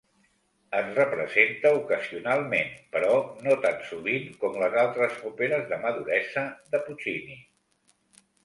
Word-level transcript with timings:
Es 0.77 0.85
representa 0.99 1.71
ocasionalment, 1.79 2.71
però 2.95 3.11
no 3.49 3.59
tan 3.67 3.77
sovint 3.91 4.25
com 4.45 4.59
les 4.65 4.79
altres 4.87 5.23
òperes 5.33 5.71
de 5.75 5.81
maduresa 5.85 6.47
de 6.75 6.83
Puccini. 6.89 7.39